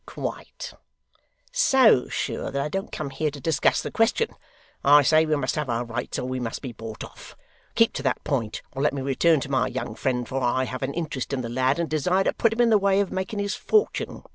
'Quite 0.07 0.73
so 1.51 2.07
sure, 2.07 2.49
that 2.49 2.59
I 2.59 2.69
don't 2.69 2.91
come 2.91 3.11
here 3.11 3.29
to 3.29 3.39
discuss 3.39 3.83
the 3.83 3.91
question. 3.91 4.31
I 4.83 5.03
say 5.03 5.27
we 5.27 5.35
must 5.35 5.53
have 5.53 5.69
our 5.69 5.85
rights, 5.85 6.17
or 6.17 6.25
we 6.27 6.39
must 6.39 6.63
be 6.63 6.71
bought 6.73 7.03
off. 7.03 7.37
Keep 7.75 7.93
to 7.93 8.01
that 8.05 8.23
point, 8.23 8.63
or 8.71 8.81
let 8.81 8.93
me 8.93 9.03
return 9.03 9.39
to 9.41 9.51
my 9.51 9.67
young 9.67 9.93
friend, 9.93 10.27
for 10.27 10.41
I 10.41 10.63
have 10.63 10.81
an 10.81 10.95
interest 10.95 11.33
in 11.33 11.41
the 11.41 11.49
lad, 11.49 11.77
and 11.77 11.87
desire 11.87 12.23
to 12.23 12.33
put 12.33 12.51
him 12.51 12.61
in 12.61 12.71
the 12.71 12.79
way 12.79 12.99
of 12.99 13.11
making 13.11 13.37
his 13.37 13.53
fortune. 13.53 14.23